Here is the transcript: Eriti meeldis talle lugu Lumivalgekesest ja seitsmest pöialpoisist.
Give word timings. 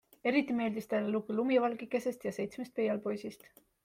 Eriti 0.29 0.53
meeldis 0.59 0.87
talle 0.93 1.11
lugu 1.15 1.35
Lumivalgekesest 1.39 2.25
ja 2.29 2.31
seitsmest 2.39 2.73
pöialpoisist. 2.81 3.47